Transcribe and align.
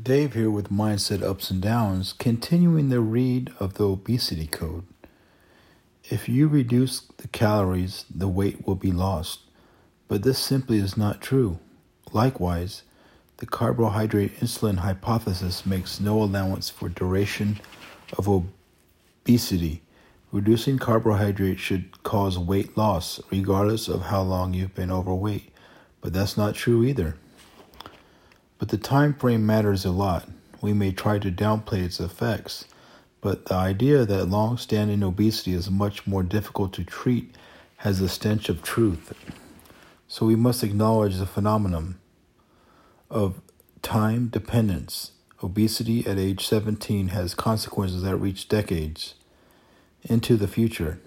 Dave 0.00 0.34
here 0.34 0.50
with 0.50 0.68
Mindset 0.68 1.22
Ups 1.22 1.50
and 1.50 1.62
Downs, 1.62 2.12
continuing 2.12 2.90
the 2.90 3.00
read 3.00 3.50
of 3.58 3.74
the 3.74 3.88
obesity 3.88 4.46
code. 4.46 4.84
If 6.04 6.28
you 6.28 6.48
reduce 6.48 7.00
the 7.16 7.28
calories, 7.28 8.04
the 8.14 8.28
weight 8.28 8.66
will 8.66 8.74
be 8.74 8.92
lost. 8.92 9.40
But 10.06 10.22
this 10.22 10.38
simply 10.38 10.76
is 10.76 10.98
not 10.98 11.22
true. 11.22 11.60
Likewise, 12.12 12.82
the 13.38 13.46
carbohydrate 13.46 14.38
insulin 14.38 14.80
hypothesis 14.80 15.64
makes 15.64 15.98
no 15.98 16.22
allowance 16.22 16.68
for 16.68 16.90
duration 16.90 17.58
of 18.18 18.28
obesity. 18.28 19.82
Reducing 20.30 20.78
carbohydrate 20.78 21.58
should 21.58 22.02
cause 22.02 22.38
weight 22.38 22.76
loss, 22.76 23.18
regardless 23.30 23.88
of 23.88 24.02
how 24.02 24.20
long 24.20 24.52
you've 24.52 24.74
been 24.74 24.92
overweight. 24.92 25.50
But 26.02 26.12
that's 26.12 26.36
not 26.36 26.54
true 26.54 26.84
either. 26.84 27.16
But 28.58 28.70
the 28.70 28.78
time 28.78 29.14
frame 29.14 29.44
matters 29.44 29.84
a 29.84 29.90
lot. 29.90 30.28
We 30.60 30.72
may 30.72 30.92
try 30.92 31.18
to 31.18 31.30
downplay 31.30 31.84
its 31.84 32.00
effects, 32.00 32.64
but 33.20 33.46
the 33.46 33.54
idea 33.54 34.04
that 34.04 34.26
long 34.26 34.56
standing 34.56 35.02
obesity 35.02 35.52
is 35.52 35.70
much 35.70 36.06
more 36.06 36.22
difficult 36.22 36.72
to 36.74 36.84
treat 36.84 37.34
has 37.78 38.00
a 38.00 38.08
stench 38.08 38.48
of 38.48 38.62
truth. 38.62 39.12
So 40.08 40.24
we 40.24 40.36
must 40.36 40.62
acknowledge 40.62 41.16
the 41.16 41.26
phenomenon 41.26 41.98
of 43.10 43.40
time 43.82 44.28
dependence. 44.28 45.12
Obesity 45.42 46.06
at 46.06 46.18
age 46.18 46.46
17 46.46 47.08
has 47.08 47.34
consequences 47.34 48.02
that 48.02 48.16
reach 48.16 48.48
decades 48.48 49.14
into 50.02 50.36
the 50.36 50.48
future. 50.48 50.98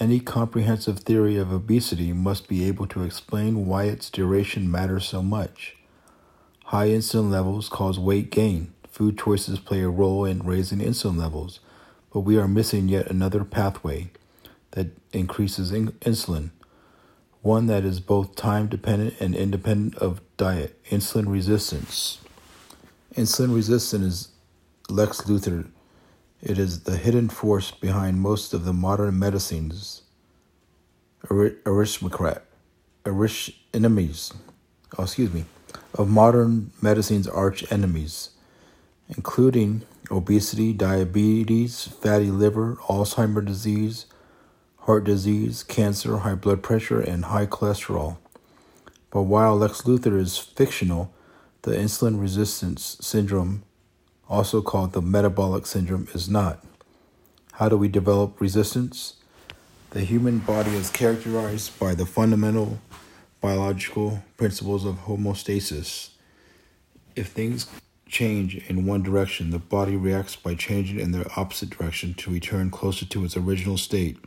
Any 0.00 0.20
comprehensive 0.20 1.00
theory 1.00 1.36
of 1.36 1.52
obesity 1.52 2.12
must 2.12 2.48
be 2.48 2.64
able 2.64 2.86
to 2.88 3.04
explain 3.04 3.66
why 3.66 3.84
its 3.84 4.10
duration 4.10 4.70
matters 4.70 5.06
so 5.06 5.22
much. 5.22 5.76
High 6.68 6.88
insulin 6.88 7.30
levels 7.30 7.70
cause 7.70 7.98
weight 7.98 8.30
gain. 8.30 8.74
Food 8.90 9.16
choices 9.16 9.58
play 9.58 9.80
a 9.80 9.88
role 9.88 10.26
in 10.26 10.40
raising 10.40 10.80
insulin 10.80 11.16
levels, 11.16 11.60
but 12.12 12.20
we 12.20 12.36
are 12.36 12.46
missing 12.46 12.88
yet 12.88 13.10
another 13.10 13.42
pathway 13.42 14.10
that 14.72 14.88
increases 15.10 15.72
in- 15.72 15.92
insulin, 16.02 16.50
one 17.40 17.68
that 17.68 17.86
is 17.86 18.00
both 18.00 18.36
time 18.36 18.66
dependent 18.66 19.14
and 19.18 19.34
independent 19.34 19.94
of 19.94 20.20
diet 20.36 20.78
insulin 20.90 21.26
resistance. 21.26 22.18
Insulin 23.14 23.54
resistance 23.54 24.04
is 24.04 24.28
Lex 24.90 25.22
Luthor. 25.22 25.70
It 26.42 26.58
is 26.58 26.80
the 26.80 26.98
hidden 26.98 27.30
force 27.30 27.70
behind 27.70 28.20
most 28.20 28.52
of 28.52 28.66
the 28.66 28.74
modern 28.74 29.18
medicines. 29.18 30.02
Aristocrat, 31.30 32.44
arish 33.06 33.58
enemies. 33.72 34.34
Oh, 34.98 35.04
excuse 35.04 35.32
me 35.32 35.46
of 35.94 36.08
modern 36.08 36.70
medicine's 36.80 37.26
arch 37.26 37.70
enemies, 37.72 38.30
including 39.08 39.82
obesity, 40.10 40.72
diabetes, 40.72 41.86
fatty 41.86 42.30
liver, 42.30 42.76
Alzheimer's 42.88 43.46
disease, 43.46 44.06
heart 44.78 45.04
disease, 45.04 45.62
cancer, 45.62 46.18
high 46.18 46.34
blood 46.34 46.62
pressure, 46.62 47.00
and 47.00 47.26
high 47.26 47.46
cholesterol. 47.46 48.16
But 49.10 49.22
while 49.22 49.56
Lex 49.56 49.82
Luthor 49.82 50.18
is 50.18 50.38
fictional, 50.38 51.12
the 51.62 51.72
insulin 51.72 52.20
resistance 52.20 52.96
syndrome, 53.00 53.62
also 54.28 54.62
called 54.62 54.92
the 54.92 55.02
metabolic 55.02 55.66
syndrome, 55.66 56.08
is 56.14 56.28
not. 56.28 56.64
How 57.52 57.68
do 57.68 57.76
we 57.76 57.88
develop 57.88 58.40
resistance? 58.40 59.14
The 59.90 60.00
human 60.00 60.38
body 60.38 60.70
is 60.70 60.90
characterized 60.90 61.78
by 61.78 61.94
the 61.94 62.06
fundamental 62.06 62.78
biological 63.40 64.22
principles 64.36 64.84
of 64.84 65.04
homeostasis. 65.06 66.10
If 67.14 67.28
things 67.28 67.66
change 68.06 68.56
in 68.68 68.86
one 68.86 69.02
direction, 69.02 69.50
the 69.50 69.58
body 69.58 69.96
reacts 69.96 70.36
by 70.36 70.54
changing 70.54 70.98
in 70.98 71.12
the 71.12 71.30
opposite 71.36 71.70
direction 71.70 72.14
to 72.14 72.30
return 72.30 72.70
closer 72.70 73.06
to 73.06 73.24
its 73.24 73.36
original 73.36 73.76
state. 73.76 74.18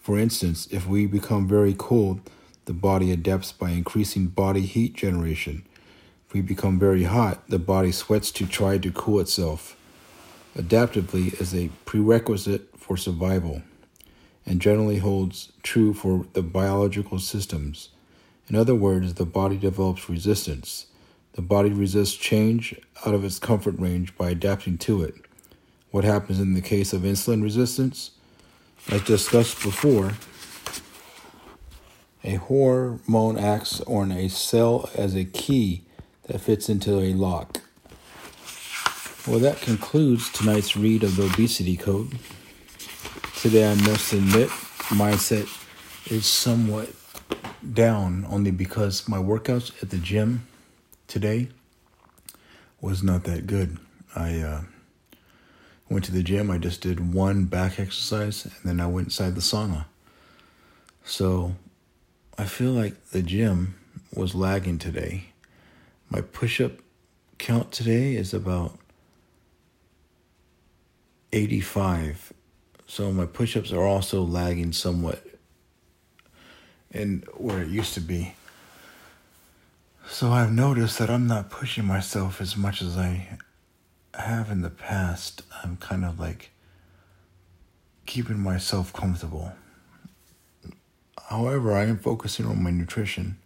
For 0.00 0.18
instance, 0.18 0.66
if 0.70 0.86
we 0.86 1.06
become 1.06 1.46
very 1.46 1.74
cold, 1.74 2.20
the 2.64 2.72
body 2.72 3.12
adapts 3.12 3.52
by 3.52 3.70
increasing 3.70 4.26
body 4.26 4.62
heat 4.62 4.94
generation. 4.94 5.66
If 6.26 6.34
we 6.34 6.40
become 6.40 6.78
very 6.78 7.04
hot, 7.04 7.48
the 7.48 7.58
body 7.58 7.92
sweats 7.92 8.30
to 8.32 8.46
try 8.46 8.78
to 8.78 8.90
cool 8.90 9.20
itself. 9.20 9.76
Adaptively 10.56 11.38
is 11.40 11.54
a 11.54 11.70
prerequisite 11.84 12.68
for 12.76 12.96
survival 12.96 13.62
and 14.44 14.60
generally 14.60 14.98
holds 14.98 15.52
true 15.62 15.92
for 15.92 16.26
the 16.32 16.42
biological 16.42 17.18
systems. 17.18 17.90
In 18.48 18.56
other 18.56 18.74
words, 18.74 19.14
the 19.14 19.26
body 19.26 19.56
develops 19.56 20.08
resistance. 20.08 20.86
The 21.32 21.42
body 21.42 21.70
resists 21.70 22.14
change 22.14 22.74
out 23.04 23.14
of 23.14 23.24
its 23.24 23.38
comfort 23.38 23.78
range 23.78 24.16
by 24.16 24.30
adapting 24.30 24.78
to 24.78 25.02
it. 25.02 25.14
What 25.90 26.04
happens 26.04 26.40
in 26.40 26.54
the 26.54 26.60
case 26.60 26.92
of 26.92 27.02
insulin 27.02 27.42
resistance? 27.42 28.12
As 28.90 29.02
discussed 29.02 29.62
before, 29.62 30.12
a 32.24 32.34
hormone 32.36 33.38
acts 33.38 33.80
on 33.82 34.12
a 34.12 34.28
cell 34.28 34.88
as 34.94 35.14
a 35.14 35.24
key 35.24 35.82
that 36.24 36.40
fits 36.40 36.68
into 36.68 36.98
a 37.00 37.12
lock. 37.12 37.60
Well, 39.26 39.40
that 39.40 39.60
concludes 39.60 40.32
tonight's 40.32 40.74
read 40.74 41.02
of 41.02 41.16
the 41.16 41.26
obesity 41.26 41.76
code. 41.76 42.18
Today, 43.36 43.70
I 43.70 43.74
must 43.74 44.12
admit, 44.12 44.48
mindset 44.88 45.48
is 46.10 46.24
somewhat 46.24 46.88
down 47.74 48.26
only 48.28 48.50
because 48.50 49.08
my 49.08 49.18
workouts 49.18 49.82
at 49.82 49.90
the 49.90 49.98
gym 49.98 50.46
today 51.06 51.48
was 52.80 53.02
not 53.02 53.24
that 53.24 53.46
good. 53.46 53.78
I 54.14 54.40
uh, 54.40 54.60
went 55.88 56.04
to 56.06 56.12
the 56.12 56.22
gym, 56.22 56.50
I 56.50 56.58
just 56.58 56.80
did 56.80 57.12
one 57.12 57.44
back 57.44 57.78
exercise, 57.78 58.44
and 58.44 58.54
then 58.64 58.80
I 58.80 58.86
went 58.86 59.08
inside 59.08 59.34
the 59.34 59.40
sauna. 59.40 59.86
So 61.04 61.54
I 62.36 62.44
feel 62.44 62.72
like 62.72 63.10
the 63.10 63.22
gym 63.22 63.74
was 64.14 64.34
lagging 64.34 64.78
today. 64.78 65.26
My 66.10 66.20
push 66.20 66.60
up 66.60 66.72
count 67.38 67.72
today 67.72 68.14
is 68.16 68.34
about 68.34 68.78
85. 71.32 72.32
So 72.86 73.12
my 73.12 73.26
push 73.26 73.56
ups 73.56 73.72
are 73.72 73.84
also 73.84 74.22
lagging 74.22 74.72
somewhat 74.72 75.27
and 76.92 77.24
where 77.34 77.62
it 77.62 77.68
used 77.68 77.94
to 77.94 78.00
be. 78.00 78.34
So 80.08 80.32
I've 80.32 80.52
noticed 80.52 80.98
that 80.98 81.10
I'm 81.10 81.26
not 81.26 81.50
pushing 81.50 81.84
myself 81.84 82.40
as 82.40 82.56
much 82.56 82.80
as 82.80 82.96
I 82.96 83.38
have 84.14 84.50
in 84.50 84.62
the 84.62 84.70
past. 84.70 85.42
I'm 85.62 85.76
kind 85.76 86.04
of 86.04 86.18
like 86.18 86.50
keeping 88.06 88.38
myself 88.38 88.92
comfortable. 88.92 89.52
However, 91.28 91.74
I 91.74 91.84
am 91.84 91.98
focusing 91.98 92.46
on 92.46 92.62
my 92.62 92.70
nutrition. 92.70 93.36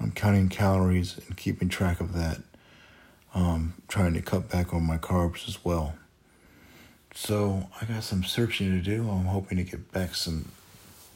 I'm 0.00 0.10
counting 0.10 0.48
calories 0.48 1.20
and 1.26 1.36
keeping 1.36 1.68
track 1.68 2.00
of 2.00 2.14
that. 2.14 2.40
Um, 3.34 3.74
trying 3.88 4.14
to 4.14 4.22
cut 4.22 4.48
back 4.48 4.72
on 4.72 4.84
my 4.84 4.96
carbs 4.96 5.48
as 5.48 5.64
well. 5.64 5.96
So 7.14 7.68
I 7.80 7.84
got 7.84 8.04
some 8.04 8.24
searching 8.24 8.70
to 8.70 8.80
do. 8.80 9.08
I'm 9.08 9.26
hoping 9.26 9.58
to 9.58 9.64
get 9.64 9.92
back 9.92 10.14
some 10.14 10.50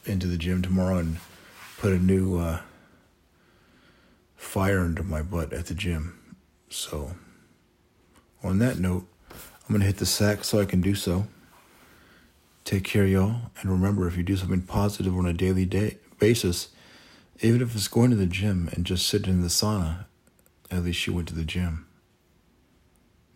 into 0.05 0.27
the 0.27 0.37
gym 0.37 0.61
tomorrow 0.61 0.97
and 0.97 1.17
put 1.79 1.93
a 1.93 1.97
new 1.99 2.37
uh, 2.37 2.59
fire 4.35 4.81
under 4.81 5.01
my 5.01 5.21
butt 5.21 5.53
at 5.53 5.67
the 5.67 5.73
gym. 5.73 6.35
So, 6.69 7.15
on 8.43 8.59
that 8.59 8.79
note, 8.79 9.07
I'm 9.31 9.69
going 9.69 9.79
to 9.79 9.85
hit 9.87 9.97
the 9.97 10.05
sack 10.05 10.43
so 10.43 10.59
I 10.59 10.65
can 10.65 10.81
do 10.81 10.93
so. 10.93 11.27
Take 12.65 12.83
care, 12.83 13.05
y'all. 13.05 13.51
And 13.61 13.71
remember, 13.71 14.07
if 14.07 14.17
you 14.17 14.23
do 14.23 14.35
something 14.35 14.61
positive 14.61 15.15
on 15.15 15.25
a 15.25 15.33
daily 15.33 15.65
day 15.65 15.97
basis, 16.19 16.67
even 17.39 17.61
if 17.61 17.73
it's 17.73 17.87
going 17.87 18.09
to 18.09 18.17
the 18.17 18.25
gym 18.25 18.69
and 18.73 18.85
just 18.85 19.07
sitting 19.07 19.31
in 19.31 19.41
the 19.41 19.47
sauna, 19.47 20.05
at 20.69 20.83
least 20.83 21.07
you 21.07 21.13
went 21.13 21.29
to 21.29 21.35
the 21.35 21.45
gym. 21.45 21.87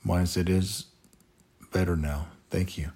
Mindset 0.06 0.50
is 0.50 0.88
better 1.72 1.96
now. 1.96 2.28
Thank 2.50 2.78
you. 2.78 2.92